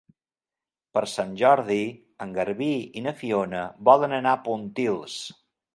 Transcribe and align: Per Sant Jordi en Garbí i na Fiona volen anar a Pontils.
Per 0.97 1.03
Sant 1.11 1.35
Jordi 1.43 1.77
en 2.27 2.33
Garbí 2.39 2.73
i 3.03 3.07
na 3.09 3.17
Fiona 3.21 3.65
volen 3.91 4.21
anar 4.23 4.37
a 4.37 4.45
Pontils. 4.51 5.25